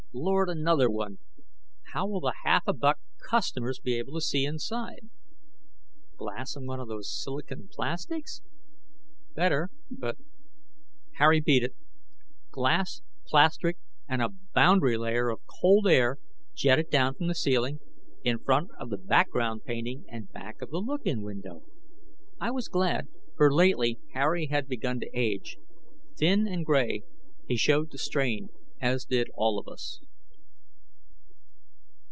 Lord, 0.13 0.49
another 0.49 0.89
one: 0.89 1.19
how 1.93 2.05
will 2.05 2.19
the 2.19 2.33
half 2.43 2.63
a 2.67 2.73
buck 2.73 2.99
customers 3.29 3.79
be 3.79 3.95
able 3.97 4.13
to 4.15 4.19
see 4.21 4.43
inside? 4.45 5.09
Glass 6.17 6.53
and 6.57 6.67
one 6.67 6.81
of 6.81 6.89
those 6.89 7.09
silicon 7.23 7.69
plastics? 7.71 8.41
Better, 9.35 9.69
but 9.89 10.17
Harry 11.13 11.39
beat 11.39 11.63
it: 11.63 11.73
glass, 12.51 13.01
plastic, 13.25 13.77
and 14.05 14.21
a 14.21 14.27
boundary 14.53 14.97
layer 14.97 15.29
of 15.29 15.41
cold 15.61 15.87
air, 15.87 16.17
jetted 16.53 16.89
down 16.89 17.15
from 17.15 17.27
the 17.27 17.33
ceiling, 17.35 17.79
in 18.25 18.37
front 18.37 18.69
of 18.77 18.89
the 18.89 18.97
background 18.97 19.63
painting 19.63 20.03
and 20.09 20.31
back 20.33 20.61
of 20.61 20.71
the 20.71 20.79
look 20.81 21.05
in 21.05 21.21
window. 21.23 21.63
I 22.37 22.51
was 22.51 22.67
glad, 22.67 23.07
for 23.37 23.51
lately, 23.51 23.97
Harry 24.11 24.47
had 24.47 24.67
begun 24.67 24.99
to 24.99 25.09
age. 25.17 25.55
Thin 26.17 26.49
and 26.49 26.65
gray, 26.65 27.03
he 27.47 27.55
showed 27.55 27.91
the 27.91 27.97
strain 27.97 28.49
as 28.79 29.05
did 29.05 29.27
all 29.35 29.59
of 29.59 29.67
us. 29.67 30.01